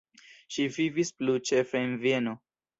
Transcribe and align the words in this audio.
Ŝi 0.55 0.65
vivis 0.77 1.13
plu 1.21 1.37
ĉefe 1.53 1.85
en 1.85 1.97
Vieno. 2.09 2.39